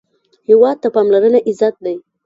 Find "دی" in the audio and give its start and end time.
1.83-1.95